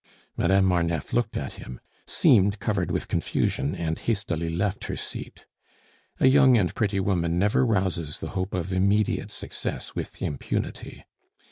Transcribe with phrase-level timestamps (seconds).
[0.35, 5.45] Madame Marneffe looked at him, seemed covered with confusion, and hastily left her seat.
[6.19, 11.05] A young and pretty woman never rouses the hope of immediate success with impunity.